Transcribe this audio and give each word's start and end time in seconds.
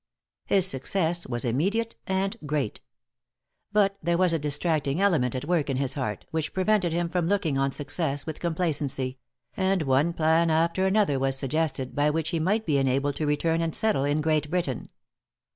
His 0.47 0.65
success 0.65 1.27
was 1.27 1.45
immediate 1.45 1.95
and 2.07 2.35
great. 2.47 2.81
But 3.71 3.99
there 4.01 4.17
was 4.17 4.33
a 4.33 4.39
distracting 4.39 4.99
element 4.99 5.35
at 5.35 5.45
work 5.45 5.69
in 5.69 5.77
his 5.77 5.93
heart, 5.93 6.25
which 6.31 6.53
prevented 6.53 6.91
him 6.91 7.07
from 7.07 7.27
looking 7.27 7.55
on 7.55 7.71
success 7.71 8.25
with 8.25 8.39
complacency; 8.39 9.19
and 9.55 9.83
one 9.83 10.13
plan 10.13 10.49
after 10.49 10.87
another 10.87 11.19
was 11.19 11.37
suggested, 11.37 11.93
by 11.95 12.09
which 12.09 12.29
he 12.29 12.39
might 12.39 12.65
be 12.65 12.79
enabled 12.79 13.15
to 13.17 13.27
return 13.27 13.61
and 13.61 13.75
settle 13.75 14.03
in 14.03 14.21
Great 14.21 14.49
Britain. 14.49 14.89